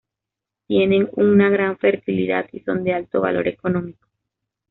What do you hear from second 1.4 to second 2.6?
gran fertilidad